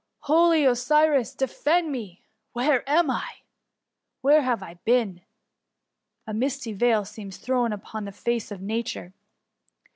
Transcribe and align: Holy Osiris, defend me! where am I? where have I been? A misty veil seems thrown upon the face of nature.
Holy 0.21 0.65
Osiris, 0.65 1.35
defend 1.35 1.91
me! 1.91 2.23
where 2.53 2.81
am 2.89 3.11
I? 3.11 3.41
where 4.21 4.41
have 4.41 4.63
I 4.63 4.79
been? 4.83 5.21
A 6.25 6.33
misty 6.33 6.73
veil 6.73 7.05
seems 7.05 7.37
thrown 7.37 7.71
upon 7.71 8.05
the 8.05 8.11
face 8.11 8.49
of 8.49 8.63
nature. 8.63 9.13